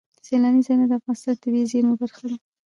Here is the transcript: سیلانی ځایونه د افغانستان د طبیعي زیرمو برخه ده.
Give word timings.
سیلانی 0.27 0.61
ځایونه 0.65 0.85
د 0.87 0.93
افغانستان 0.99 1.33
د 1.37 1.41
طبیعي 1.43 1.65
زیرمو 1.71 1.99
برخه 2.01 2.25
ده. 2.29 2.37